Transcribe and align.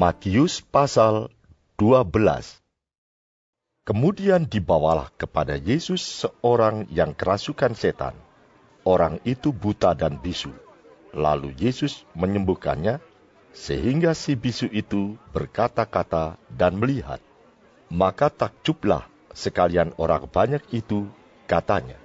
Matius 0.00 0.64
pasal 0.64 1.28
12 1.76 2.08
Kemudian 3.84 4.48
dibawalah 4.48 5.12
kepada 5.12 5.60
Yesus 5.60 6.24
seorang 6.24 6.88
yang 6.88 7.12
kerasukan 7.12 7.76
setan. 7.76 8.16
Orang 8.88 9.20
itu 9.28 9.52
buta 9.52 9.92
dan 9.92 10.16
bisu. 10.16 10.56
Lalu 11.12 11.52
Yesus 11.52 12.08
menyembuhkannya, 12.16 12.96
sehingga 13.52 14.16
si 14.16 14.40
bisu 14.40 14.72
itu 14.72 15.20
berkata-kata 15.36 16.40
dan 16.48 16.80
melihat. 16.80 17.20
Maka 17.92 18.32
takjublah 18.32 19.04
sekalian 19.36 19.92
orang 20.00 20.24
banyak 20.32 20.64
itu, 20.72 21.12
katanya. 21.44 22.00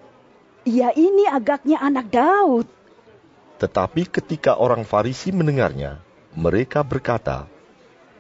Ya 0.68 0.92
ini 0.92 1.32
agaknya 1.32 1.80
anak 1.80 2.12
Daud. 2.12 2.68
Tetapi 3.64 4.12
ketika 4.12 4.60
orang 4.60 4.84
Farisi 4.84 5.32
mendengarnya, 5.32 6.04
mereka 6.36 6.84
berkata, 6.84 7.55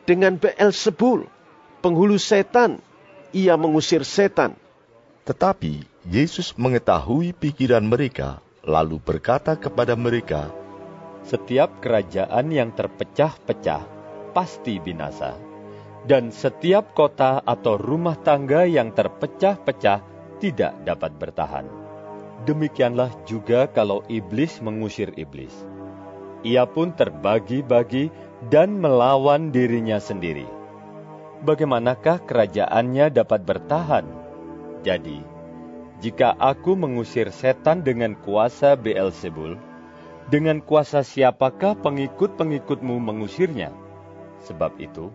Dengan 0.06 0.38
Beelzebul, 0.38 1.25
penghulu 1.81 2.22
setan, 2.22 2.78
ia 3.34 3.58
mengusir 3.58 4.06
setan. 4.06 4.53
Tetapi 5.25 5.81
Yesus 6.06 6.53
mengetahui 6.53 7.34
pikiran 7.34 7.81
mereka, 7.81 8.38
lalu 8.62 9.02
berkata 9.02 9.58
kepada 9.58 9.97
mereka, 9.97 10.53
Setiap 11.25 11.81
kerajaan 11.81 12.53
yang 12.53 12.70
terpecah-pecah 12.78 13.81
pasti 14.30 14.78
binasa, 14.78 15.34
dan 16.06 16.30
setiap 16.30 16.94
kota 16.94 17.42
atau 17.42 17.73
rumah 17.81 18.14
tangga 18.22 18.69
yang 18.69 18.94
terpecah-pecah 18.94 20.06
tidak 20.38 20.73
dapat 20.86 21.17
bertahan. 21.17 21.66
Demikianlah 22.45 23.09
juga 23.25 23.66
kalau 23.66 24.06
iblis 24.06 24.62
mengusir 24.62 25.09
iblis. 25.17 25.53
Ia 26.45 26.69
pun 26.69 26.94
terbagi-bagi 26.94 28.14
dan 28.52 28.80
melawan 28.83 29.50
dirinya 29.50 30.00
sendiri. 30.00 30.45
Bagaimanakah 31.45 32.25
kerajaannya 32.25 33.14
dapat 33.14 33.41
bertahan? 33.45 34.05
Jadi, 34.83 35.22
jika 36.03 36.36
aku 36.36 36.75
mengusir 36.75 37.31
setan 37.31 37.81
dengan 37.81 38.17
kuasa 38.19 38.75
Beelzebul, 38.75 39.56
dengan 40.28 40.59
kuasa 40.59 41.06
siapakah 41.06 41.78
pengikut-pengikutmu 41.80 42.97
mengusirnya? 42.97 43.69
Sebab 44.45 44.78
itu, 44.81 45.13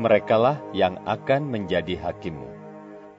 merekalah 0.00 0.60
yang 0.72 0.96
akan 1.04 1.48
menjadi 1.48 1.96
hakimmu. 2.00 2.48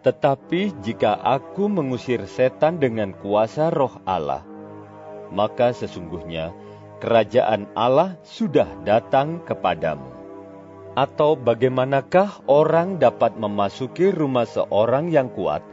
Tetapi 0.01 0.81
jika 0.81 1.13
aku 1.13 1.69
mengusir 1.69 2.25
setan 2.25 2.81
dengan 2.81 3.13
kuasa 3.13 3.69
roh 3.69 4.01
Allah, 4.09 4.41
maka 5.29 5.77
sesungguhnya 5.77 6.57
kerajaan 7.01 7.65
Allah 7.73 8.15
sudah 8.21 8.69
datang 8.85 9.41
kepadamu. 9.41 10.05
Atau 10.93 11.33
bagaimanakah 11.39 12.45
orang 12.45 13.01
dapat 13.01 13.35
memasuki 13.41 14.13
rumah 14.13 14.45
seorang 14.45 15.09
yang 15.09 15.33
kuat 15.33 15.65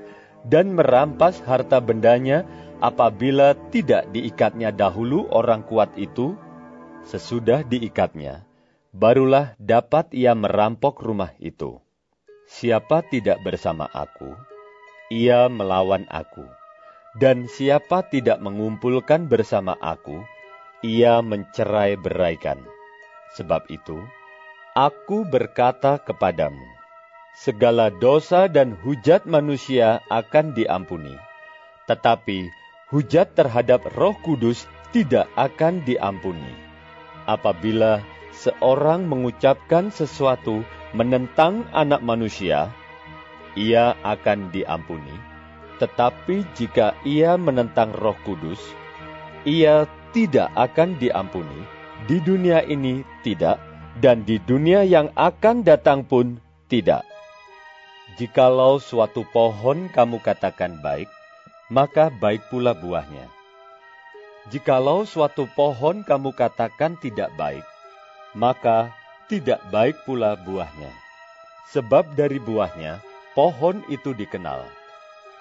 dan 0.48 0.72
merampas 0.72 1.44
harta 1.44 1.84
bendanya 1.84 2.48
apabila 2.80 3.52
tidak 3.68 4.08
diikatnya 4.14 4.72
dahulu 4.72 5.28
orang 5.28 5.66
kuat 5.66 5.92
itu? 6.00 6.38
Sesudah 7.04 7.66
diikatnya, 7.66 8.48
barulah 8.94 9.52
dapat 9.60 10.12
ia 10.14 10.32
merampok 10.32 11.02
rumah 11.02 11.34
itu. 11.42 11.82
Siapa 12.48 13.04
tidak 13.04 13.44
bersama 13.44 13.84
aku, 13.92 14.32
ia 15.12 15.52
melawan 15.52 16.08
aku. 16.08 16.46
Dan 17.18 17.50
siapa 17.50 18.06
tidak 18.06 18.38
mengumpulkan 18.38 19.26
bersama 19.26 19.74
aku, 19.82 20.22
ia 20.84 21.18
mencerai 21.24 21.98
beraikan. 21.98 22.62
Sebab 23.34 23.66
itu, 23.68 23.98
aku 24.78 25.26
berkata 25.26 25.98
kepadamu, 25.98 26.64
segala 27.34 27.90
dosa 27.90 28.46
dan 28.46 28.74
hujat 28.82 29.26
manusia 29.26 30.02
akan 30.10 30.54
diampuni, 30.54 31.14
tetapi 31.90 32.50
hujat 32.90 33.34
terhadap 33.34 33.84
Roh 33.98 34.16
Kudus 34.22 34.66
tidak 34.94 35.28
akan 35.36 35.84
diampuni. 35.84 36.54
Apabila 37.28 38.00
seorang 38.32 39.04
mengucapkan 39.04 39.92
sesuatu 39.92 40.64
menentang 40.96 41.68
Anak 41.76 42.00
Manusia, 42.00 42.72
ia 43.52 43.92
akan 44.00 44.48
diampuni. 44.48 45.12
Tetapi 45.78 46.42
jika 46.56 46.96
ia 47.04 47.36
menentang 47.36 47.92
Roh 47.94 48.16
Kudus, 48.24 48.58
ia 49.44 49.86
tidak 50.12 50.48
akan 50.56 50.96
diampuni. 50.96 51.60
Di 52.06 52.22
dunia 52.22 52.62
ini 52.64 53.02
tidak, 53.26 53.60
dan 53.98 54.22
di 54.22 54.38
dunia 54.38 54.86
yang 54.86 55.10
akan 55.18 55.66
datang 55.66 56.06
pun 56.06 56.38
tidak. 56.70 57.02
Jikalau 58.16 58.78
suatu 58.82 59.26
pohon 59.30 59.90
kamu 59.90 60.18
katakan 60.22 60.78
baik, 60.82 61.10
maka 61.70 62.08
baik 62.08 62.42
pula 62.48 62.72
buahnya. 62.72 63.28
Jikalau 64.48 65.04
suatu 65.04 65.44
pohon 65.52 66.00
kamu 66.06 66.32
katakan 66.32 66.96
tidak 66.98 67.28
baik, 67.36 67.66
maka 68.32 68.88
tidak 69.28 69.60
baik 69.68 69.94
pula 70.08 70.40
buahnya. 70.40 70.88
Sebab 71.68 72.16
dari 72.16 72.40
buahnya, 72.40 73.04
pohon 73.36 73.84
itu 73.92 74.16
dikenal. 74.16 74.64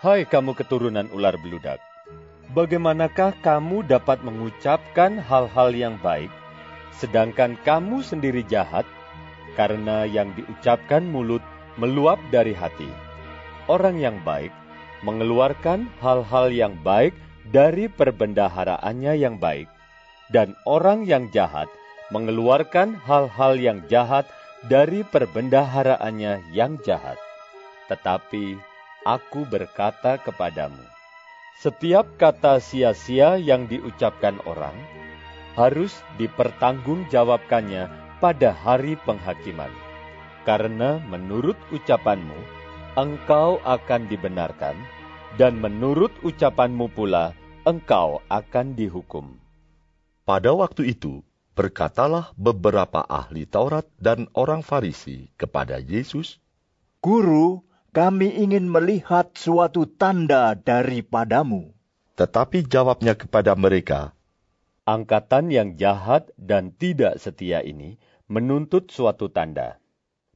Hai 0.04 0.28
kamu 0.28 0.54
keturunan 0.60 1.08
ular 1.16 1.40
beludak, 1.40 1.80
bagaimanakah 2.56 3.36
kamu 3.44 3.84
dapat 3.88 4.24
mengucapkan 4.24 5.20
hal-hal 5.20 5.70
yang 5.76 5.96
baik, 6.00 6.32
sedangkan 6.96 7.60
kamu 7.68 8.00
sendiri 8.00 8.44
jahat, 8.48 8.88
karena 9.60 10.08
yang 10.08 10.32
diucapkan 10.38 11.04
mulut 11.04 11.44
meluap 11.76 12.22
dari 12.32 12.56
hati. 12.56 12.88
Orang 13.68 14.00
yang 14.00 14.22
baik 14.24 14.54
mengeluarkan 15.04 15.92
hal-hal 16.00 16.50
yang 16.50 16.74
baik 16.82 17.12
dari 17.52 17.92
perbendaharaannya 17.92 19.14
yang 19.20 19.36
baik, 19.38 19.68
dan 20.32 20.56
orang 20.64 21.04
yang 21.04 21.28
jahat 21.36 21.68
mengeluarkan 22.10 22.96
hal-hal 23.04 23.60
yang 23.60 23.84
jahat 23.92 24.24
dari 24.72 25.04
perbendaharaannya 25.04 26.56
yang 26.56 26.80
jahat. 26.88 27.20
Tetapi 27.92 28.56
aku 29.04 29.44
berkata 29.48 30.20
kepadamu, 30.20 30.97
setiap 31.58 32.22
kata 32.22 32.62
sia-sia 32.62 33.42
yang 33.42 33.66
diucapkan 33.66 34.38
orang 34.46 34.78
harus 35.58 35.90
dipertanggungjawabkannya 36.22 37.90
pada 38.22 38.54
hari 38.54 38.94
penghakiman. 39.02 39.74
Karena 40.46 41.02
menurut 41.10 41.58
ucapanmu, 41.74 42.38
engkau 42.94 43.58
akan 43.66 44.06
dibenarkan, 44.06 44.78
dan 45.42 45.58
menurut 45.58 46.14
ucapanmu 46.22 46.94
pula, 46.94 47.34
engkau 47.66 48.22
akan 48.30 48.78
dihukum. 48.78 49.34
Pada 50.30 50.54
waktu 50.54 50.94
itu, 50.94 51.26
berkatalah 51.58 52.38
beberapa 52.38 53.02
ahli 53.02 53.50
Taurat 53.50 53.90
dan 53.98 54.30
orang 54.38 54.62
Farisi 54.62 55.34
kepada 55.42 55.82
Yesus, 55.82 56.38
Guru, 57.02 57.67
kami 57.98 58.30
ingin 58.30 58.70
melihat 58.70 59.34
suatu 59.34 59.90
tanda 59.90 60.54
daripadamu. 60.54 61.74
Tetapi 62.14 62.70
jawabnya 62.70 63.18
kepada 63.18 63.58
mereka, 63.58 64.14
Angkatan 64.86 65.50
yang 65.50 65.74
jahat 65.82 66.30
dan 66.38 66.78
tidak 66.78 67.18
setia 67.18 67.66
ini 67.66 67.98
menuntut 68.30 68.94
suatu 68.94 69.34
tanda. 69.34 69.82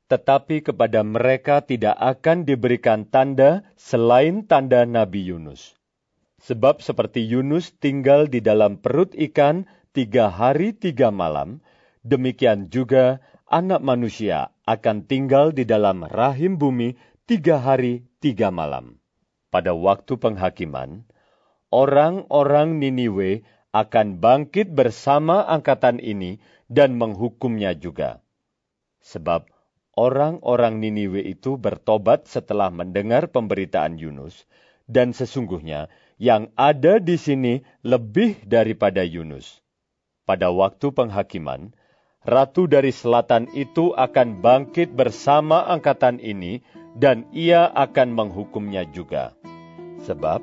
Tetapi 0.10 0.66
kepada 0.66 1.06
mereka 1.06 1.62
tidak 1.62 1.96
akan 2.02 2.50
diberikan 2.50 3.06
tanda 3.06 3.62
selain 3.78 4.44
tanda 4.50 4.84
Nabi 4.84 5.30
Yunus. 5.30 5.78
Sebab 6.42 6.81
seperti 6.81 7.24
Yunus 7.30 7.78
tinggal 7.78 8.25
di 8.25 8.42
dalam 8.42 8.81
perut 8.81 9.14
ikan 9.14 9.69
tiga 9.94 10.34
hari 10.34 10.74
tiga 10.74 11.14
malam, 11.14 11.62
demikian 12.02 12.74
juga 12.74 13.22
anak 13.48 13.80
manusia 13.86 14.50
akan 14.68 15.07
tinggal 15.07 15.56
di 15.56 15.64
dalam 15.64 16.04
rahim 16.07 16.60
bumi 16.60 16.96
tiga 17.31 17.63
hari 17.63 18.04
tiga 18.19 18.51
malam. 18.51 19.00
Pada 19.56 19.72
waktu 19.72 20.19
penghakiman, 20.19 21.07
orang-orang 21.72 22.75
Niniwe 22.83 23.48
akan 23.72 24.19
bangkit 24.19 24.75
bersama 24.75 25.48
angkatan 25.48 26.04
ini 26.04 26.44
dan 26.68 27.00
menghukumnya 27.00 27.72
juga. 27.72 28.19
Sebab 29.00 29.48
orang-orang 29.95 30.83
Niniwe 30.83 31.24
itu 31.24 31.56
bertobat 31.56 32.28
setelah 32.28 32.68
mendengar 32.68 33.31
pemberitaan 33.31 33.95
Yunus, 33.95 34.44
dan 34.92 35.16
sesungguhnya 35.16 35.88
yang 36.19 36.51
ada 36.60 37.00
di 37.00 37.16
sini 37.16 37.63
lebih 37.80 38.44
daripada 38.44 39.07
Yunus. 39.07 39.63
Pada 40.28 40.51
waktu 40.51 40.92
penghakiman, 40.92 41.72
ratu 42.28 42.68
dari 42.68 42.92
selatan 42.92 43.48
itu 43.56 43.95
akan 43.95 44.44
bangkit 44.44 44.92
bersama 44.92 45.63
angkatan 45.72 46.19
ini, 46.19 46.60
dan 46.98 47.28
ia 47.32 47.72
akan 47.72 48.12
menghukumnya 48.12 48.88
juga. 48.92 49.36
Sebab 50.04 50.42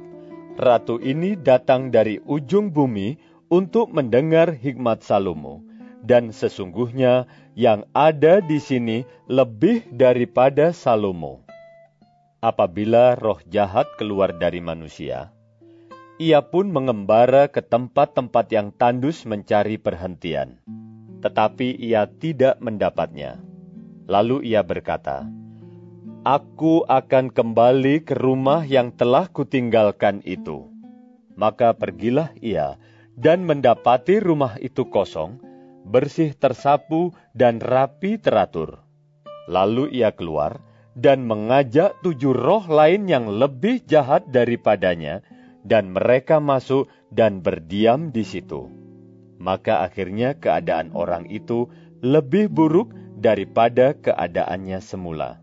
ratu 0.58 0.98
ini 1.02 1.38
datang 1.38 1.90
dari 1.92 2.18
ujung 2.24 2.70
bumi 2.74 3.18
untuk 3.48 3.90
mendengar 3.92 4.52
hikmat 4.52 5.00
Salomo, 5.00 5.64
dan 6.04 6.30
sesungguhnya 6.30 7.26
yang 7.58 7.88
ada 7.96 8.38
di 8.44 8.60
sini 8.60 9.02
lebih 9.26 9.88
daripada 9.90 10.70
Salomo. 10.70 11.42
Apabila 12.38 13.18
roh 13.18 13.42
jahat 13.50 13.90
keluar 13.98 14.30
dari 14.38 14.62
manusia, 14.62 15.34
ia 16.22 16.38
pun 16.42 16.70
mengembara 16.70 17.50
ke 17.50 17.62
tempat-tempat 17.62 18.46
yang 18.54 18.70
tandus 18.74 19.26
mencari 19.26 19.74
perhentian, 19.74 20.62
tetapi 21.18 21.74
ia 21.82 22.06
tidak 22.06 22.62
mendapatnya. 22.62 23.42
Lalu 24.06 24.54
ia 24.54 24.62
berkata, 24.62 25.26
Aku 26.28 26.84
akan 26.84 27.32
kembali 27.32 28.04
ke 28.04 28.12
rumah 28.12 28.60
yang 28.60 28.92
telah 28.92 29.32
kutinggalkan 29.32 30.20
itu. 30.28 30.68
Maka 31.40 31.72
pergilah 31.72 32.36
ia 32.44 32.76
dan 33.16 33.48
mendapati 33.48 34.20
rumah 34.20 34.60
itu 34.60 34.84
kosong, 34.92 35.40
bersih 35.88 36.36
tersapu 36.36 37.16
dan 37.32 37.64
rapi 37.64 38.20
teratur. 38.20 38.84
Lalu 39.48 39.88
ia 39.96 40.12
keluar 40.12 40.60
dan 40.92 41.24
mengajak 41.24 41.96
tujuh 42.04 42.36
roh 42.36 42.68
lain 42.68 43.08
yang 43.08 43.32
lebih 43.32 43.80
jahat 43.88 44.28
daripadanya, 44.28 45.24
dan 45.64 45.96
mereka 45.96 46.44
masuk 46.44 46.92
dan 47.08 47.40
berdiam 47.40 48.12
di 48.12 48.28
situ. 48.28 48.68
Maka 49.40 49.80
akhirnya 49.80 50.36
keadaan 50.36 50.92
orang 50.92 51.24
itu 51.32 51.72
lebih 52.04 52.52
buruk 52.52 52.92
daripada 53.16 53.96
keadaannya 53.96 54.84
semula 54.84 55.40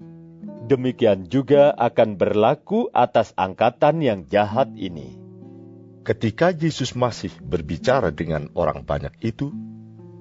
demikian 0.66 1.30
juga 1.30 1.72
akan 1.78 2.18
berlaku 2.18 2.90
atas 2.92 3.32
angkatan 3.38 4.02
yang 4.02 4.20
jahat 4.26 4.74
ini. 4.74 5.22
Ketika 6.06 6.54
Yesus 6.54 6.94
masih 6.94 7.34
berbicara 7.42 8.14
dengan 8.14 8.50
orang 8.54 8.86
banyak 8.86 9.14
itu, 9.26 9.50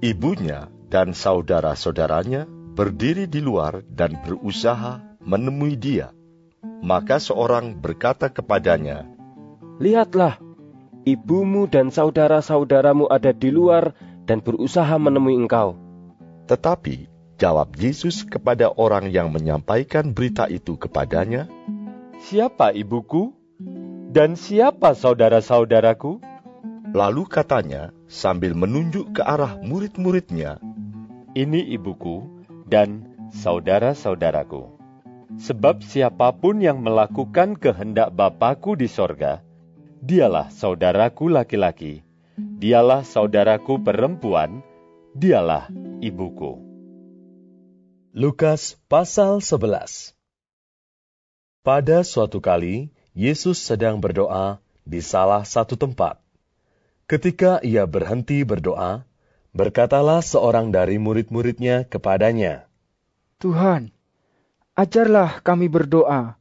ibunya 0.00 0.72
dan 0.88 1.12
saudara-saudaranya 1.12 2.48
berdiri 2.48 3.28
di 3.28 3.44
luar 3.44 3.84
dan 3.88 4.16
berusaha 4.24 5.00
menemui 5.20 5.76
dia. 5.76 6.12
Maka 6.84 7.20
seorang 7.20 7.76
berkata 7.76 8.32
kepadanya, 8.32 9.04
Lihatlah, 9.80 10.40
ibumu 11.04 11.68
dan 11.68 11.92
saudara-saudaramu 11.92 13.08
ada 13.08 13.36
di 13.36 13.52
luar 13.52 13.92
dan 14.24 14.40
berusaha 14.40 14.96
menemui 14.96 15.36
engkau. 15.36 15.76
Tetapi 16.48 17.13
Jawab 17.44 17.76
Yesus 17.76 18.24
kepada 18.24 18.72
orang 18.72 19.12
yang 19.12 19.28
menyampaikan 19.28 20.16
berita 20.16 20.48
itu 20.48 20.80
kepadanya, 20.80 21.44
Siapa 22.24 22.72
ibuku? 22.72 23.36
Dan 24.08 24.32
siapa 24.32 24.96
saudara-saudaraku? 24.96 26.24
Lalu 26.96 27.28
katanya 27.28 27.92
sambil 28.08 28.56
menunjuk 28.56 29.12
ke 29.12 29.20
arah 29.20 29.60
murid-muridnya, 29.60 30.56
Ini 31.36 31.68
ibuku 31.76 32.24
dan 32.64 33.12
saudara-saudaraku. 33.28 34.64
Sebab 35.36 35.84
siapa 35.84 36.32
pun 36.32 36.64
yang 36.64 36.80
melakukan 36.80 37.60
kehendak 37.60 38.08
Bapakku 38.16 38.72
di 38.72 38.88
sorga, 38.88 39.44
dialah 40.00 40.48
saudaraku 40.48 41.28
laki-laki, 41.28 42.00
dialah 42.40 43.04
saudaraku 43.04 43.84
perempuan, 43.84 44.64
dialah 45.12 45.68
ibuku. 46.00 46.73
Lukas 48.14 48.78
pasal 48.86 49.42
11 49.42 50.14
Pada 51.66 52.06
suatu 52.06 52.38
kali, 52.38 52.94
Yesus 53.10 53.58
sedang 53.58 53.98
berdoa 53.98 54.62
di 54.86 55.02
salah 55.02 55.42
satu 55.42 55.74
tempat. 55.74 56.22
Ketika 57.10 57.58
ia 57.66 57.82
berhenti 57.90 58.46
berdoa, 58.46 59.02
berkatalah 59.50 60.22
seorang 60.22 60.70
dari 60.70 60.94
murid-muridnya 60.94 61.90
kepadanya, 61.90 62.70
Tuhan, 63.42 63.90
ajarlah 64.78 65.42
kami 65.42 65.66
berdoa, 65.66 66.38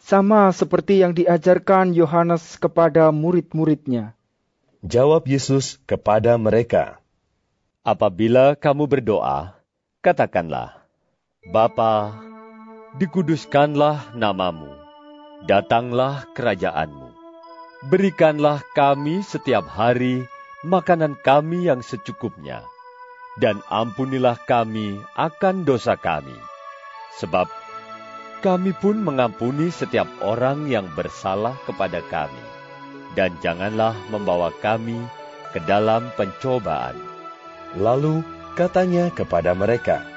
sama 0.00 0.48
seperti 0.48 1.04
yang 1.04 1.12
diajarkan 1.12 1.92
Yohanes 1.92 2.56
kepada 2.56 3.12
murid-muridnya. 3.12 4.16
Jawab 4.80 5.28
Yesus 5.28 5.76
kepada 5.84 6.40
mereka, 6.40 7.04
Apabila 7.84 8.56
kamu 8.56 8.88
berdoa, 8.88 9.60
katakanlah, 10.00 10.85
Bapa, 11.46 12.10
dikuduskanlah 12.98 14.18
namamu, 14.18 14.66
datanglah 15.46 16.26
kerajaanmu. 16.34 17.14
Berikanlah 17.86 18.66
kami 18.74 19.22
setiap 19.22 19.62
hari 19.70 20.26
makanan 20.66 21.14
kami 21.22 21.70
yang 21.70 21.86
secukupnya, 21.86 22.66
dan 23.38 23.62
ampunilah 23.70 24.34
kami 24.42 24.98
akan 25.14 25.62
dosa 25.62 25.94
kami. 25.94 26.34
Sebab 27.22 27.46
kami 28.42 28.74
pun 28.74 28.98
mengampuni 28.98 29.70
setiap 29.70 30.10
orang 30.26 30.66
yang 30.66 30.90
bersalah 30.98 31.54
kepada 31.62 32.02
kami. 32.10 32.42
Dan 33.14 33.38
janganlah 33.38 33.94
membawa 34.10 34.50
kami 34.58 34.98
ke 35.54 35.62
dalam 35.62 36.10
pencobaan. 36.18 36.98
Lalu 37.78 38.26
katanya 38.58 39.14
kepada 39.14 39.54
mereka, 39.54 40.15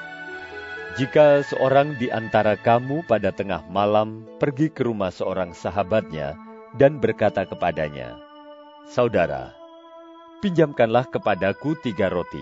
jika 0.98 1.46
seorang 1.46 1.94
di 2.02 2.10
antara 2.10 2.58
kamu 2.58 3.06
pada 3.06 3.30
tengah 3.30 3.62
malam 3.70 4.26
pergi 4.42 4.74
ke 4.74 4.82
rumah 4.82 5.14
seorang 5.14 5.54
sahabatnya 5.54 6.34
dan 6.82 6.98
berkata 6.98 7.46
kepadanya, 7.46 8.18
Saudara, 8.90 9.54
pinjamkanlah 10.42 11.06
kepadaku 11.14 11.78
tiga 11.86 12.10
roti, 12.10 12.42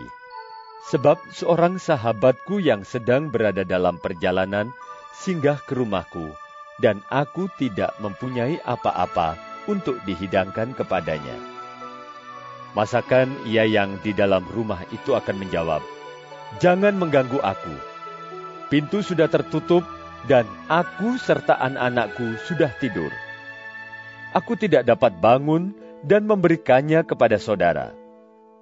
sebab 0.88 1.20
seorang 1.36 1.75
sahabatku 1.75 2.63
yang 2.63 2.88
sedang 2.88 3.27
berada 3.27 3.68
dalam 3.68 4.00
perjalanan 4.00 4.72
singgah 5.12 5.60
ke 5.68 5.75
rumahku, 5.75 6.32
dan 6.80 7.04
aku 7.12 7.51
tidak 7.60 7.92
mempunyai 8.00 8.63
apa-apa 8.63 9.36
untuk 9.68 10.00
dihidangkan 10.08 10.72
kepadanya. 10.72 11.36
Masakan 12.72 13.34
ia 13.44 13.68
yang 13.68 14.00
di 14.06 14.16
dalam 14.16 14.48
rumah 14.56 14.88
itu 14.96 15.18
akan 15.18 15.36
menjawab, 15.36 15.84
Jangan 16.63 16.96
mengganggu 16.96 17.44
aku, 17.44 17.75
Pintu 18.68 19.00
sudah 19.00 19.32
tertutup 19.32 19.88
dan 20.28 20.44
aku 20.68 21.16
serta 21.16 21.56
anak-anakku 21.56 22.36
sudah 22.44 22.68
tidur. 22.84 23.10
Aku 24.36 24.60
tidak 24.60 24.84
dapat 24.84 25.16
bangun 25.24 25.72
dan 26.04 26.28
memberikannya 26.28 27.08
kepada 27.08 27.40
saudara. 27.40 27.96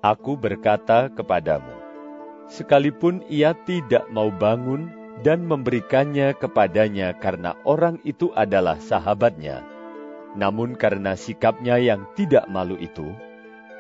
Aku 0.06 0.38
berkata 0.38 1.10
kepadamu, 1.10 1.74
sekalipun 2.46 3.26
ia 3.34 3.58
tidak 3.66 4.06
mau 4.14 4.30
bangun 4.30 4.94
dan 5.26 5.42
memberikannya 5.42 6.38
kepadanya 6.38 7.18
karena 7.18 7.58
orang 7.66 7.98
itu 8.06 8.30
adalah 8.38 8.78
sahabatnya, 8.78 9.66
namun 10.38 10.78
karena 10.78 11.18
sikapnya 11.18 11.82
yang 11.82 12.06
tidak 12.14 12.46
malu 12.46 12.78
itu, 12.78 13.10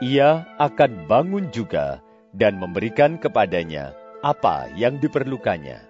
ia 0.01 0.50
akan 0.58 1.05
bangun 1.05 1.53
juga 1.53 2.01
dan 2.34 2.58
memberikan 2.58 3.22
kepadanya 3.22 3.94
apa 4.25 4.74
yang 4.74 4.98
diperlukannya. 4.98 5.84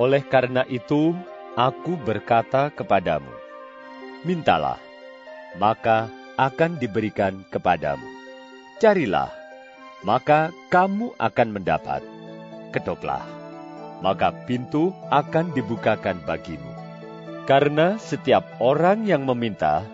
Oleh 0.00 0.24
karena 0.24 0.64
itu, 0.72 1.12
aku 1.52 2.00
berkata 2.00 2.72
kepadamu, 2.72 3.28
mintalah, 4.24 4.80
maka 5.60 6.08
akan 6.40 6.80
diberikan 6.80 7.44
kepadamu. 7.52 8.08
Carilah, 8.80 9.28
maka 10.00 10.48
kamu 10.72 11.12
akan 11.20 11.48
mendapat. 11.52 12.00
Ketoklah, 12.72 13.20
maka 14.00 14.32
pintu 14.48 14.96
akan 15.12 15.52
dibukakan 15.52 16.24
bagimu. 16.24 16.72
Karena 17.44 18.00
setiap 18.00 18.48
orang 18.64 19.04
yang 19.04 19.28
meminta, 19.28 19.84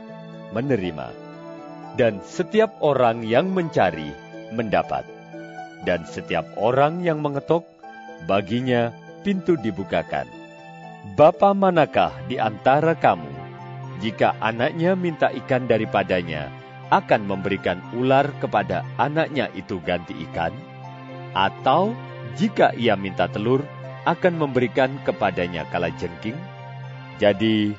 menerima. 0.54 1.10
Dan 1.98 2.22
setiap 2.22 2.70
orang 2.78 3.26
yang 3.26 3.50
mencari, 3.50 4.14
mendapat. 4.54 5.02
Dan 5.82 6.06
setiap 6.06 6.46
orang 6.54 7.02
yang 7.02 7.18
mengetok, 7.18 7.66
baginya 8.30 8.94
pintu 9.22 9.58
dibukakan. 9.58 10.26
Bapa 11.14 11.54
manakah 11.56 12.12
di 12.26 12.36
antara 12.36 12.92
kamu, 12.92 13.30
jika 13.98 14.36
anaknya 14.38 14.94
minta 14.94 15.32
ikan 15.32 15.66
daripadanya, 15.66 16.52
akan 16.88 17.28
memberikan 17.28 17.78
ular 17.92 18.28
kepada 18.40 18.84
anaknya 18.96 19.52
itu 19.52 19.80
ganti 19.84 20.14
ikan, 20.28 20.52
atau 21.36 21.92
jika 22.38 22.72
ia 22.76 22.94
minta 22.94 23.28
telur, 23.28 23.64
akan 24.08 24.40
memberikan 24.40 24.96
kepadanya 25.04 25.68
kalajengking? 25.68 26.36
Jadi, 27.18 27.74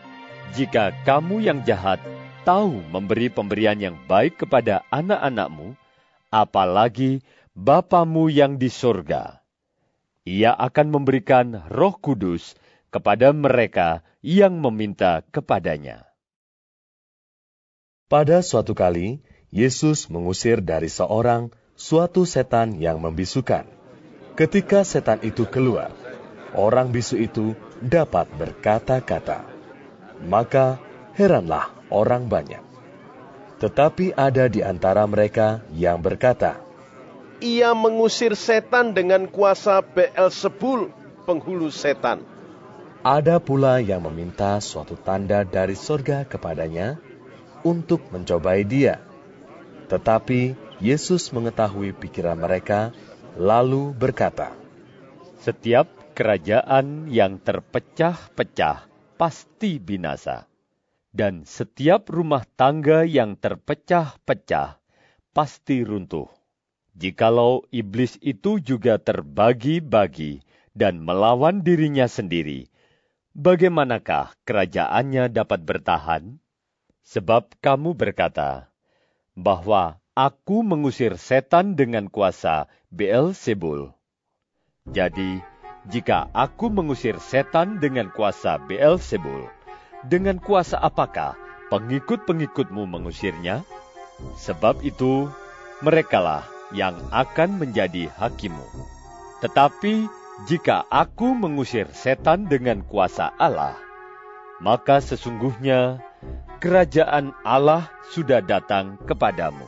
jika 0.54 0.92
kamu 1.08 1.42
yang 1.46 1.60
jahat 1.66 1.98
tahu 2.44 2.82
memberi 2.92 3.30
pemberian 3.30 3.78
yang 3.80 3.96
baik 4.10 4.42
kepada 4.42 4.84
anak-anakmu, 4.90 5.78
apalagi 6.30 7.22
Bapamu 7.60 8.32
yang 8.32 8.56
di 8.56 8.72
sorga. 8.72 9.39
Ia 10.30 10.54
akan 10.54 10.94
memberikan 10.94 11.66
roh 11.74 11.98
kudus 11.98 12.54
kepada 12.94 13.34
mereka 13.34 14.06
yang 14.22 14.62
meminta 14.62 15.26
kepadanya. 15.34 16.06
Pada 18.06 18.46
suatu 18.46 18.78
kali, 18.78 19.26
Yesus 19.50 20.06
mengusir 20.14 20.62
dari 20.62 20.86
seorang 20.86 21.50
suatu 21.74 22.30
setan 22.30 22.78
yang 22.78 23.02
membisukan. 23.02 23.66
Ketika 24.38 24.86
setan 24.86 25.18
itu 25.26 25.50
keluar, 25.50 25.90
orang 26.54 26.94
bisu 26.94 27.18
itu 27.18 27.58
dapat 27.82 28.30
berkata-kata. 28.30 29.50
Maka 30.30 30.78
heranlah 31.18 31.74
orang 31.90 32.30
banyak. 32.30 32.62
Tetapi 33.58 34.14
ada 34.14 34.46
di 34.46 34.62
antara 34.62 35.10
mereka 35.10 35.66
yang 35.74 36.06
berkata, 36.06 36.69
Ia 37.40 37.72
mengusir 37.72 38.36
setan 38.36 38.92
dengan 38.92 39.24
kuasa 39.32 39.80
Beelzebul, 39.80 40.92
penghulu 41.24 41.72
setan. 41.72 42.28
Ada 43.00 43.40
pula 43.40 43.80
yang 43.80 44.04
meminta 44.04 44.60
suatu 44.60 45.00
tanda 45.00 45.48
dari 45.48 45.72
sorga 45.72 46.28
kepadanya 46.28 47.00
untuk 47.64 48.04
mencobai 48.12 48.68
dia. 48.68 49.00
Tetapi 49.88 50.56
Yesus 50.84 51.32
mengetahui 51.32 51.96
pikiran 51.96 52.36
mereka, 52.36 52.92
lalu 53.40 53.96
berkata, 53.96 54.52
Setiap 55.40 55.88
kerajaan 56.12 57.08
yang 57.08 57.40
terpecah-pecah 57.40 58.84
pasti 59.16 59.80
binasa 59.80 60.50
dan 61.10 61.44
setiap 61.44 62.08
rumah 62.12 62.46
tangga 62.56 63.04
yang 63.08 63.36
terpecah-pecah 63.40 64.78
pasti 65.34 65.78
runtuh. 65.82 66.39
Jikalau 67.00 67.64
iblis 67.72 68.20
itu 68.20 68.60
juga 68.60 69.00
terbagi-bagi 69.00 70.44
dan 70.76 71.00
melawan 71.00 71.64
dirinya 71.64 72.12
sendiri, 72.12 72.68
bagaimanakah 73.32 74.36
kerajaannya 74.44 75.32
dapat 75.32 75.64
bertahan? 75.64 76.44
Sebab 77.08 77.56
kamu 77.64 77.96
berkata 77.96 78.68
bahwa 79.32 80.04
aku 80.12 80.60
mengusir 80.60 81.16
setan 81.16 81.80
dengan 81.80 82.12
kuasa 82.12 82.68
Beelzebul. 82.92 83.96
Jadi, 84.92 85.40
jika 85.88 86.28
aku 86.36 86.68
mengusir 86.68 87.16
setan 87.24 87.80
dengan 87.80 88.12
kuasa 88.12 88.60
Beelzebul, 88.68 89.48
dengan 90.04 90.36
kuasa 90.36 90.76
apakah 90.84 91.40
pengikut-pengikutmu 91.72 92.84
mengusirnya? 92.84 93.64
Sebab 94.36 94.84
itu, 94.84 95.32
merekalah 95.80 96.59
yang 96.76 96.98
akan 97.10 97.58
menjadi 97.62 98.10
hakimu. 98.18 98.64
Tetapi 99.42 100.06
jika 100.48 100.88
aku 100.88 101.36
mengusir 101.36 101.90
setan 101.92 102.48
dengan 102.48 102.84
kuasa 102.86 103.34
Allah, 103.36 103.76
maka 104.64 105.00
sesungguhnya 105.04 106.00
kerajaan 106.60 107.32
Allah 107.48 107.88
sudah 108.12 108.44
datang 108.44 109.00
kepadamu. 109.08 109.64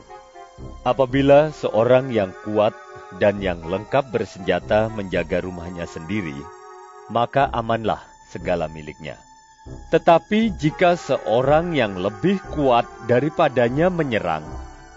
Apabila 0.86 1.50
seorang 1.50 2.12
yang 2.12 2.30
kuat 2.44 2.76
dan 3.18 3.42
yang 3.42 3.60
lengkap 3.64 4.12
bersenjata 4.12 4.92
menjaga 4.92 5.42
rumahnya 5.42 5.88
sendiri, 5.88 6.36
maka 7.08 7.48
amanlah 7.50 8.00
segala 8.30 8.68
miliknya. 8.70 9.18
Tetapi 9.90 10.58
jika 10.58 10.98
seorang 10.98 11.76
yang 11.76 11.94
lebih 12.00 12.40
kuat 12.50 12.84
daripadanya 13.06 13.92
menyerang 13.92 14.42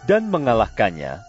dan 0.09 0.29
mengalahkannya, 0.33 1.21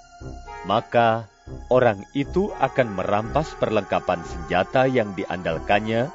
maka 0.66 1.30
orang 1.70 2.02
itu 2.12 2.50
akan 2.58 2.98
merampas 2.98 3.54
perlengkapan 3.56 4.20
senjata 4.26 4.90
yang 4.90 5.14
diandalkannya 5.14 6.10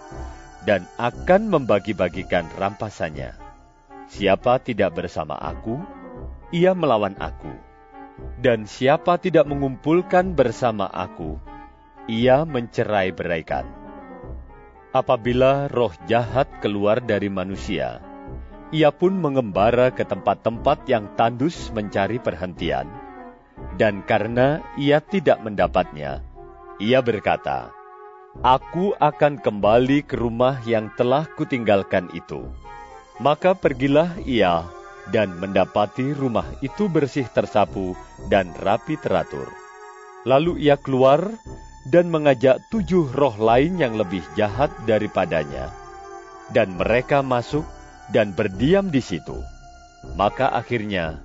dan 0.67 0.85
akan 0.99 1.49
membagi-bagikan 1.49 2.45
rampasannya. 2.59 3.33
Siapa 4.11 4.59
tidak 4.59 4.99
bersama 4.99 5.39
aku, 5.39 5.79
ia 6.51 6.75
melawan 6.75 7.15
aku. 7.17 7.49
Dan 8.37 8.69
siapa 8.69 9.17
tidak 9.17 9.49
mengumpulkan 9.49 10.37
bersama 10.37 10.85
aku, 10.85 11.41
ia 12.05 12.45
mencerai 12.45 13.09
beraikan. 13.15 13.65
Apabila 14.91 15.71
roh 15.71 15.95
jahat 16.05 16.51
keluar 16.59 16.99
dari 17.01 17.31
manusia, 17.31 18.03
ia 18.69 18.91
pun 18.91 19.15
mengembara 19.15 19.89
ke 19.89 20.03
tempat-tempat 20.03 20.85
yang 20.85 21.07
tandus 21.15 21.71
mencari 21.71 22.19
perhentian, 22.19 22.85
dan 23.77 24.03
karena 24.05 24.61
ia 24.77 25.01
tidak 25.01 25.41
mendapatnya, 25.41 26.21
ia 26.81 26.99
berkata, 27.01 27.73
Aku 28.39 28.95
akan 28.95 29.43
kembali 29.43 30.07
ke 30.07 30.15
rumah 30.15 30.63
yang 30.63 30.87
telah 30.95 31.27
kutinggalkan 31.35 32.07
itu. 32.15 32.47
Maka 33.19 33.51
pergilah 33.51 34.15
ia 34.23 34.63
dan 35.11 35.35
mendapati 35.35 36.15
rumah 36.15 36.47
itu 36.63 36.87
bersih 36.87 37.27
tersapu 37.27 37.91
dan 38.31 38.55
rapi 38.63 38.95
teratur. 38.95 39.51
Lalu 40.23 40.63
ia 40.63 40.79
keluar 40.79 41.27
dan 41.89 42.07
mengajak 42.07 42.61
tujuh 42.71 43.09
roh 43.11 43.35
lain 43.35 43.81
yang 43.81 43.99
lebih 43.99 44.23
jahat 44.39 44.71
daripadanya. 44.87 45.73
Dan 46.55 46.79
mereka 46.79 47.19
masuk 47.19 47.67
dan 48.15 48.31
berdiam 48.31 48.87
di 48.87 49.03
situ. 49.03 49.35
Maka 50.15 50.55
akhirnya 50.55 51.19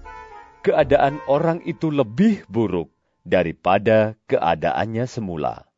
keadaan 0.66 1.23
orang 1.30 1.62
itu 1.62 1.94
lebih 1.94 2.42
buruk 2.50 2.90
daripada 3.23 4.18
keadaannya 4.26 5.06
semula. 5.06 5.70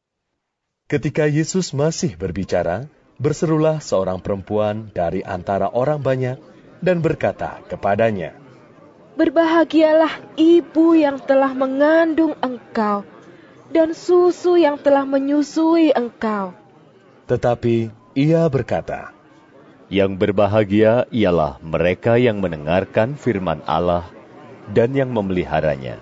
Ketika 0.88 1.28
Yesus 1.28 1.76
masih 1.76 2.16
berbicara, 2.16 2.88
berserulah 3.20 3.84
seorang 3.84 4.24
perempuan 4.24 4.88
dari 4.96 5.20
antara 5.20 5.68
orang 5.68 6.00
banyak 6.00 6.40
dan 6.80 7.04
berkata 7.04 7.60
kepadanya, 7.68 8.32
Berbahagialah 9.20 10.40
ibu 10.40 10.96
yang 10.96 11.20
telah 11.20 11.52
mengandung 11.52 12.32
engkau 12.40 13.04
dan 13.68 13.92
susu 13.92 14.56
yang 14.56 14.80
telah 14.80 15.04
menyusui 15.04 15.92
engkau. 15.92 16.56
Tetapi 17.28 17.92
ia 18.16 18.48
berkata, 18.48 19.12
Yang 19.92 20.16
berbahagia 20.16 21.04
ialah 21.12 21.60
mereka 21.60 22.16
yang 22.16 22.40
mendengarkan 22.40 23.18
firman 23.18 23.60
Allah 23.68 24.08
dan 24.72 24.92
yang 24.92 25.10
memeliharanya. 25.12 26.00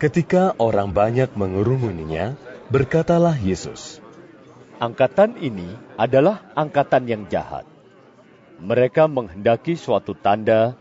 Ketika 0.00 0.56
orang 0.56 0.96
banyak 0.96 1.28
mengerumuninya, 1.36 2.36
berkatalah 2.72 3.36
Yesus, 3.36 4.00
Angkatan 4.80 5.36
ini 5.36 5.68
adalah 6.00 6.40
angkatan 6.56 7.04
yang 7.04 7.28
jahat. 7.28 7.68
Mereka 8.64 9.12
menghendaki 9.12 9.76
suatu 9.76 10.16
tanda, 10.16 10.72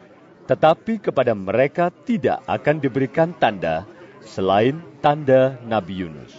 tetapi 0.47 1.03
kepada 1.03 1.35
mereka 1.35 1.91
tidak 2.07 2.39
akan 2.47 2.79
diberikan 2.79 3.35
tanda 3.35 3.83
selain 4.23 4.79
tanda 5.03 5.59
Nabi 5.67 6.07
Yunus. 6.07 6.31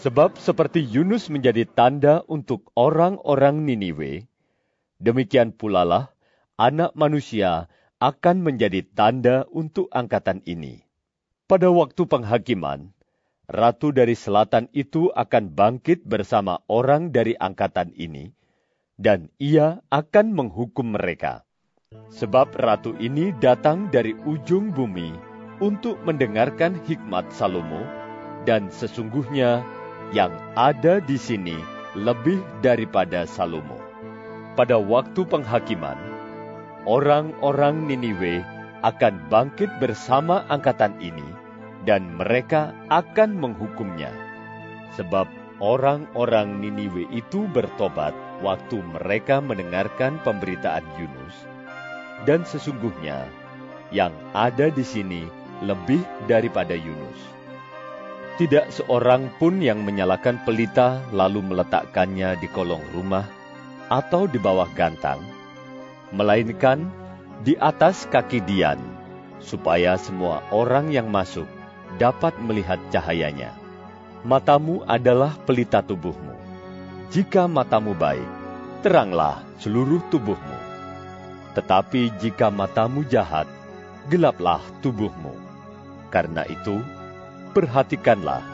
Sebab 0.00 0.40
seperti 0.40 0.80
Yunus 0.80 1.28
menjadi 1.28 1.68
tanda 1.68 2.24
untuk 2.24 2.72
orang-orang 2.72 3.60
Niniwe, 3.68 4.24
demikian 4.96 5.52
pula 5.52 5.84
lah 5.84 6.08
anak 6.56 6.96
manusia 6.96 7.68
akan 8.00 8.40
menjadi 8.40 8.80
tanda 8.96 9.44
untuk 9.52 9.92
angkatan 9.92 10.40
ini. 10.48 10.80
Pada 11.44 11.68
waktu 11.68 12.08
penghakiman, 12.08 12.96
ratu 13.44 13.92
dari 13.92 14.16
selatan 14.16 14.72
itu 14.72 15.12
akan 15.12 15.52
bangkit 15.52 16.08
bersama 16.08 16.64
orang 16.64 17.12
dari 17.12 17.36
angkatan 17.36 17.92
ini, 17.92 18.32
dan 18.96 19.28
ia 19.36 19.84
akan 19.92 20.32
menghukum 20.32 20.96
mereka. 20.96 21.44
Sebab 22.08 22.56
ratu 22.56 22.96
ini 22.96 23.36
datang 23.36 23.92
dari 23.92 24.16
ujung 24.24 24.72
bumi 24.72 25.12
untuk 25.60 26.00
mendengarkan 26.00 26.80
hikmat 26.88 27.28
Salomo, 27.36 27.84
dan 28.48 28.72
sesungguhnya 28.72 29.60
yang 30.16 30.32
ada 30.56 31.04
di 31.04 31.20
sini 31.20 31.58
lebih 31.92 32.40
daripada 32.64 33.28
Salomo. 33.28 33.76
Pada 34.56 34.80
waktu 34.80 35.26
penghakiman, 35.28 36.09
orang-orang 36.88 37.88
Niniwe 37.88 38.44
akan 38.80 39.28
bangkit 39.28 39.68
bersama 39.80 40.44
angkatan 40.48 40.96
ini, 41.00 41.26
dan 41.84 42.04
mereka 42.16 42.72
akan 42.88 43.36
menghukumnya. 43.36 44.12
Sebab 44.96 45.28
orang-orang 45.60 46.60
Niniwe 46.60 47.08
itu 47.12 47.44
bertobat 47.52 48.16
waktu 48.40 48.80
mereka 48.80 49.44
mendengarkan 49.44 50.16
pemberitaan 50.24 50.84
Yunus, 50.96 51.36
dan 52.24 52.44
sesungguhnya 52.48 53.28
yang 53.92 54.12
ada 54.32 54.72
di 54.72 54.84
sini 54.84 55.28
lebih 55.60 56.00
daripada 56.24 56.72
Yunus. 56.72 57.20
Tidak 58.40 58.72
seorang 58.72 59.28
pun 59.36 59.60
yang 59.60 59.84
menyalakan 59.84 60.40
pelita 60.48 61.04
lalu 61.12 61.44
meletakkannya 61.44 62.40
di 62.40 62.48
kolong 62.48 62.80
rumah 62.96 63.28
atau 63.92 64.24
di 64.24 64.40
bawah 64.40 64.64
gantang, 64.72 65.20
melainkan 66.10 66.90
di 67.46 67.56
atas 67.56 68.04
kaki 68.10 68.42
Dian, 68.44 68.78
supaya 69.40 69.96
semua 69.96 70.44
orang 70.52 70.92
yang 70.92 71.08
masuk 71.08 71.48
dapat 71.96 72.36
melihat 72.42 72.78
cahayanya. 72.92 73.56
Matamu 74.20 74.84
adalah 74.84 75.32
pelita 75.48 75.80
tubuhmu. 75.80 76.36
Jika 77.10 77.48
matamu 77.48 77.96
baik, 77.96 78.28
teranglah 78.84 79.42
seluruh 79.58 80.04
tubuhmu. 80.12 80.58
Tetapi 81.56 82.14
jika 82.20 82.52
matamu 82.52 83.02
jahat, 83.08 83.48
gelaplah 84.12 84.60
tubuhmu. 84.84 85.34
Karena 86.12 86.44
itu, 86.46 86.78
perhatikanlah, 87.56 88.44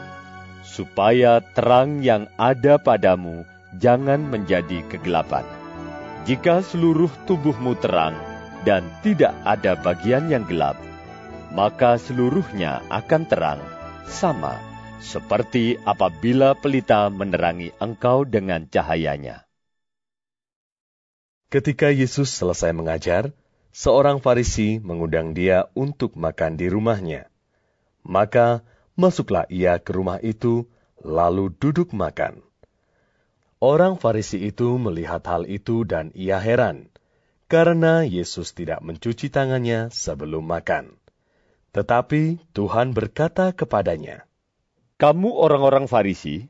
supaya 0.63 1.43
terang 1.53 2.01
yang 2.01 2.31
ada 2.39 2.79
padamu 2.81 3.45
jangan 3.77 4.23
menjadi 4.23 4.81
kegelapan. 4.89 5.56
Jika 6.27 6.59
seluruh 6.59 7.07
tubuhmu 7.23 7.79
terang 7.79 8.11
dan 8.67 8.83
tidak 8.99 9.31
ada 9.47 9.79
bagian 9.79 10.27
yang 10.27 10.43
gelap, 10.43 10.75
maka 11.55 11.95
seluruhnya 11.95 12.83
akan 12.91 13.23
terang, 13.31 13.63
sama 14.11 14.59
seperti 14.99 15.79
apabila 15.87 16.51
pelita 16.51 17.07
menerangi 17.07 17.71
engkau 17.79 18.27
dengan 18.27 18.67
cahayanya. 18.67 19.47
Ketika 21.47 21.95
Yesus 21.95 22.27
selesai 22.27 22.75
mengajar, 22.75 23.31
seorang 23.71 24.19
Farisi 24.19 24.83
mengundang 24.83 25.31
dia 25.31 25.71
untuk 25.79 26.19
makan 26.19 26.59
di 26.59 26.67
rumahnya. 26.67 27.31
Maka 28.03 28.67
Masuklah 28.97 29.45
ia 29.47 29.77
ke 29.77 29.93
rumah 29.93 30.17
itu, 30.19 30.65
lalu 31.05 31.53
duduk 31.53 31.93
makan. 31.93 32.41
Orang 33.57 33.97
Farisi 33.97 34.53
itu 34.53 34.77
melihat 34.77 35.25
hal 35.25 35.49
itu 35.49 35.81
dan 35.81 36.13
ia 36.13 36.37
heran, 36.37 36.93
karena 37.49 38.05
Yesus 38.05 38.53
tidak 38.53 38.85
mencuci 38.85 39.33
tangannya 39.33 39.89
sebelum 39.89 40.45
makan. 40.45 40.93
Tetapi 41.73 42.53
Tuhan 42.53 42.93
berkata 42.93 43.57
kepadanya, 43.57 44.29
Kamu 45.01 45.33
orang-orang 45.41 45.89
Farisi, 45.89 46.45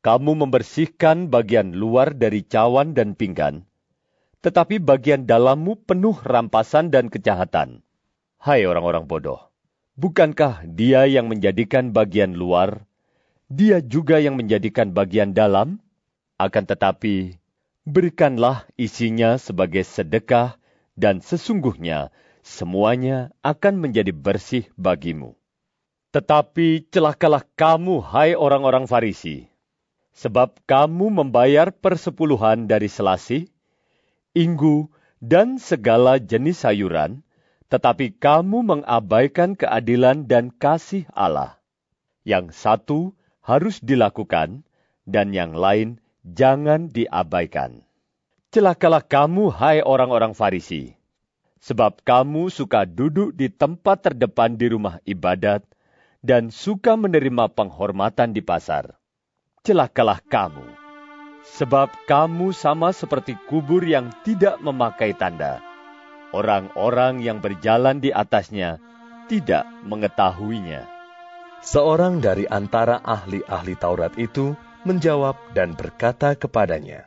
kamu 0.00 0.40
membersihkan 0.48 1.28
bagian 1.28 1.76
luar 1.76 2.16
dari 2.16 2.40
cawan 2.40 2.96
dan 2.96 3.12
pinggan, 3.12 3.68
tetapi 4.40 4.80
bagian 4.80 5.28
dalammu 5.28 5.84
penuh 5.84 6.16
rampasan 6.16 6.88
dan 6.88 7.12
kejahatan. 7.12 7.84
Hai 8.40 8.64
orang-orang 8.64 9.04
bodoh! 9.04 9.52
Bukankah 10.00 10.64
dia 10.64 11.04
yang 11.04 11.28
menjadikan 11.28 11.92
bagian 11.92 12.32
luar, 12.32 12.88
dia 13.52 13.84
juga 13.84 14.16
yang 14.16 14.40
menjadikan 14.40 14.96
bagian 14.96 15.36
dalam? 15.36 15.84
Akan 16.38 16.70
tetapi, 16.70 17.34
berikanlah 17.82 18.62
isinya 18.78 19.34
sebagai 19.42 19.82
sedekah, 19.82 20.54
dan 20.94 21.18
sesungguhnya 21.18 22.14
semuanya 22.46 23.34
akan 23.42 23.82
menjadi 23.82 24.14
bersih 24.14 24.70
bagimu. 24.78 25.34
Tetapi 26.14 26.88
celakalah 26.94 27.42
kamu, 27.58 27.98
hai 28.06 28.38
orang-orang 28.38 28.86
Farisi, 28.86 29.50
sebab 30.14 30.62
kamu 30.62 31.10
membayar 31.10 31.74
persepuluhan 31.74 32.70
dari 32.70 32.86
selasih, 32.86 33.50
inggu, 34.30 34.88
dan 35.18 35.58
segala 35.58 36.22
jenis 36.22 36.62
sayuran, 36.62 37.26
tetapi 37.66 38.14
kamu 38.14 38.62
mengabaikan 38.62 39.58
keadilan 39.58 40.30
dan 40.30 40.54
kasih 40.54 41.04
Allah. 41.12 41.58
Yang 42.22 42.54
satu 42.54 42.98
harus 43.42 43.82
dilakukan, 43.82 44.62
dan 45.02 45.34
yang 45.34 45.52
lain 45.52 45.98
jangan 46.24 46.90
diabaikan. 46.90 47.82
Celakalah 48.48 49.04
kamu, 49.04 49.52
hai 49.52 49.84
orang-orang 49.84 50.32
Farisi, 50.32 50.96
sebab 51.60 52.00
kamu 52.00 52.48
suka 52.48 52.88
duduk 52.88 53.36
di 53.36 53.52
tempat 53.52 54.08
terdepan 54.08 54.56
di 54.56 54.72
rumah 54.72 54.98
ibadat 55.04 55.62
dan 56.24 56.48
suka 56.48 56.96
menerima 56.96 57.52
penghormatan 57.52 58.32
di 58.32 58.40
pasar. 58.40 58.96
Celakalah 59.62 60.24
kamu, 60.24 60.64
sebab 61.58 61.92
kamu 62.08 62.56
sama 62.56 62.94
seperti 62.96 63.36
kubur 63.46 63.84
yang 63.84 64.08
tidak 64.24 64.56
memakai 64.64 65.12
tanda 65.12 65.60
orang-orang 66.32 67.24
yang 67.24 67.40
berjalan 67.40 68.00
di 68.00 68.12
atasnya 68.12 68.80
tidak 69.28 69.68
mengetahuinya. 69.84 70.84
Seorang 71.64 72.22
dari 72.22 72.46
antara 72.46 73.02
ahli-ahli 73.02 73.74
Taurat 73.76 74.14
itu 74.16 74.54
menjawab 74.88 75.36
dan 75.52 75.76
berkata 75.76 76.32
kepadanya, 76.32 77.04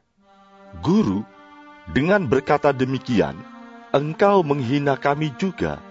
Guru, 0.86 1.26
dengan 1.90 2.30
berkata 2.30 2.70
demikian, 2.70 3.34
engkau 3.90 4.46
menghina 4.46 4.96
kami 4.96 5.34
juga. 5.42 5.82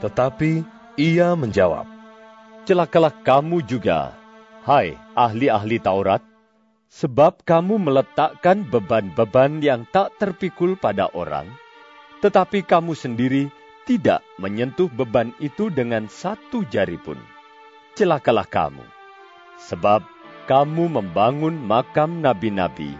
Tetapi 0.00 0.64
ia 0.96 1.36
menjawab, 1.36 1.84
Celakalah 2.64 3.12
kamu 3.24 3.64
juga, 3.64 4.16
hai 4.64 4.96
ahli-ahli 5.16 5.80
Taurat, 5.80 6.20
sebab 6.88 7.44
kamu 7.44 7.80
meletakkan 7.80 8.64
beban-beban 8.64 9.60
yang 9.60 9.84
tak 9.88 10.16
terpikul 10.16 10.76
pada 10.76 11.08
orang, 11.12 11.48
tetapi 12.24 12.64
kamu 12.64 12.92
sendiri 12.92 13.48
tidak 13.88 14.20
menyentuh 14.36 14.92
beban 14.92 15.32
itu 15.40 15.72
dengan 15.72 16.12
satu 16.12 16.64
jari 16.68 17.00
pun. 17.00 17.16
Celakalah 17.96 18.44
kamu, 18.44 18.84
sebab 19.64 20.04
kamu 20.48 20.88
membangun 20.88 21.60
makam 21.60 22.24
nabi-nabi, 22.24 22.96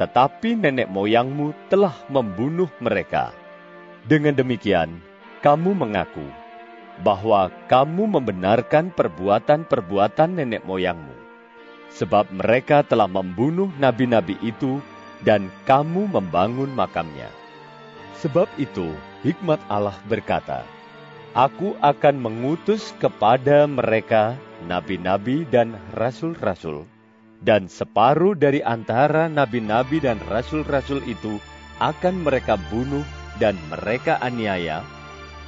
tetapi 0.00 0.56
nenek 0.56 0.88
moyangmu 0.88 1.52
telah 1.68 1.92
membunuh 2.08 2.72
mereka. 2.80 3.36
Dengan 4.08 4.32
demikian, 4.32 5.04
kamu 5.44 5.76
mengaku 5.76 6.24
bahwa 7.04 7.52
kamu 7.68 8.16
membenarkan 8.16 8.88
perbuatan-perbuatan 8.96 10.40
nenek 10.40 10.64
moyangmu, 10.64 11.12
sebab 11.92 12.32
mereka 12.32 12.80
telah 12.80 13.04
membunuh 13.04 13.68
nabi-nabi 13.76 14.40
itu, 14.40 14.80
dan 15.20 15.52
kamu 15.68 16.08
membangun 16.08 16.72
makamnya. 16.72 17.28
Sebab 18.24 18.48
itu, 18.56 18.96
hikmat 19.20 19.60
Allah 19.68 20.00
berkata, 20.08 20.64
Aku 21.36 21.76
akan 21.84 22.16
mengutus 22.16 22.96
kepada 22.96 23.68
mereka 23.68 24.40
nabi-nabi 24.66 25.46
dan 25.48 25.78
rasul-rasul, 25.94 26.84
dan 27.40 27.70
separuh 27.70 28.34
dari 28.34 28.60
antara 28.60 29.30
nabi-nabi 29.30 30.02
dan 30.02 30.18
rasul-rasul 30.26 31.00
itu 31.06 31.38
akan 31.78 32.26
mereka 32.26 32.58
bunuh 32.68 33.06
dan 33.38 33.54
mereka 33.70 34.18
aniaya, 34.18 34.82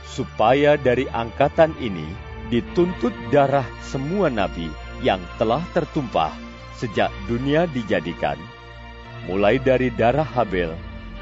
supaya 0.07 0.79
dari 0.79 1.11
angkatan 1.11 1.75
ini 1.83 2.07
dituntut 2.49 3.13
darah 3.29 3.67
semua 3.85 4.33
nabi 4.33 4.71
yang 5.05 5.21
telah 5.37 5.61
tertumpah 5.77 6.33
sejak 6.79 7.11
dunia 7.27 7.67
dijadikan, 7.75 8.39
mulai 9.27 9.59
dari 9.59 9.91
darah 9.91 10.27
Habel 10.27 10.73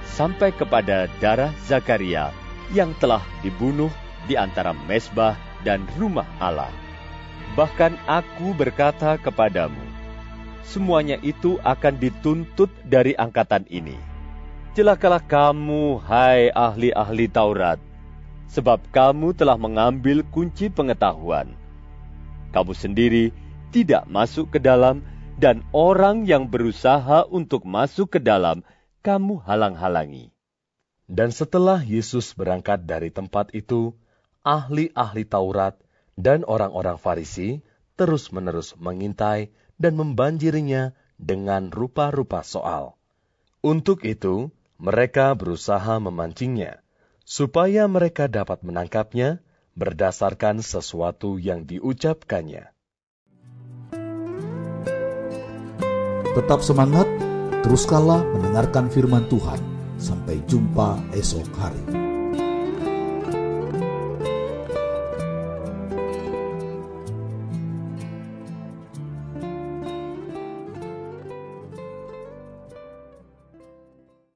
sampai 0.06 0.54
kepada 0.54 1.10
darah 1.18 1.50
Zakaria 1.66 2.30
yang 2.70 2.94
telah 3.02 3.24
dibunuh 3.42 3.90
di 4.26 4.34
antara 4.34 4.74
mesbah 4.86 5.34
dan 5.62 5.82
rumah 5.98 6.26
Allah. 6.38 6.85
Bahkan 7.54 7.94
aku 8.10 8.56
berkata 8.58 9.14
kepadamu, 9.20 9.84
semuanya 10.66 11.20
itu 11.22 11.62
akan 11.62 11.94
dituntut 12.02 12.72
dari 12.82 13.14
angkatan 13.14 13.62
ini. 13.70 13.94
Celakalah 14.74 15.22
kamu, 15.22 16.02
hai 16.04 16.50
ahli-ahli 16.50 17.30
Taurat, 17.30 17.78
sebab 18.50 18.82
kamu 18.90 19.32
telah 19.32 19.56
mengambil 19.56 20.26
kunci 20.26 20.68
pengetahuan. 20.68 21.54
Kamu 22.50 22.72
sendiri 22.74 23.30
tidak 23.70 24.04
masuk 24.10 24.52
ke 24.52 24.58
dalam, 24.58 25.04
dan 25.36 25.60
orang 25.76 26.24
yang 26.24 26.48
berusaha 26.48 27.28
untuk 27.28 27.68
masuk 27.68 28.16
ke 28.16 28.20
dalam 28.20 28.64
kamu 29.04 29.44
halang-halangi. 29.44 30.32
Dan 31.06 31.30
setelah 31.30 31.84
Yesus 31.84 32.34
berangkat 32.34 32.82
dari 32.82 33.14
tempat 33.14 33.54
itu, 33.54 33.94
ahli-ahli 34.42 35.22
Taurat 35.22 35.78
dan 36.16 36.42
orang-orang 36.48 36.96
Farisi 36.96 37.62
terus-menerus 37.96 38.76
mengintai 38.76 39.52
dan 39.76 39.96
membanjirinya 39.96 40.96
dengan 41.16 41.72
rupa-rupa 41.72 42.44
soal. 42.44 42.96
Untuk 43.64 44.04
itu, 44.04 44.52
mereka 44.76 45.32
berusaha 45.32 45.96
memancingnya, 46.00 46.84
supaya 47.24 47.88
mereka 47.88 48.28
dapat 48.28 48.60
menangkapnya 48.64 49.40
berdasarkan 49.76 50.60
sesuatu 50.60 51.40
yang 51.40 51.64
diucapkannya. 51.64 52.72
Tetap 56.36 56.60
semangat, 56.60 57.08
Teruskanlah 57.66 58.22
mendengarkan 58.22 58.86
firman 58.86 59.26
Tuhan. 59.26 59.58
Sampai 59.98 60.38
jumpa 60.46 61.02
esok 61.18 61.50
hari. 61.58 62.05